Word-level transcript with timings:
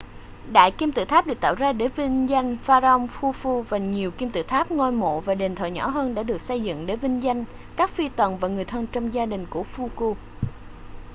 đại 0.51 0.71
kim 0.71 0.91
tự 0.91 1.05
tháp 1.05 1.27
được 1.27 1.39
tạo 1.41 1.55
ra 1.55 1.73
để 1.73 1.87
vinh 1.87 2.29
danh 2.29 2.57
pharaoh 2.63 3.09
khufu 3.19 3.61
và 3.61 3.77
nhiều 3.77 4.11
kim 4.11 4.31
tự 4.31 4.43
tháp 4.43 4.71
ngôi 4.71 4.91
mộ 4.91 5.19
và 5.21 5.35
đền 5.35 5.55
thờ 5.55 5.65
nhỏ 5.67 5.87
hơn 5.89 6.15
đã 6.15 6.23
được 6.23 6.41
xây 6.41 6.61
dựng 6.61 6.85
để 6.85 6.95
vinh 6.95 7.23
danh 7.23 7.45
các 7.75 7.89
phi 7.89 8.09
tần 8.09 8.37
và 8.37 8.47
người 8.47 8.65
thân 8.65 8.87
trong 8.91 9.13
gia 9.13 9.25
đình 9.25 9.45
của 9.49 9.65
khufu 9.75 10.13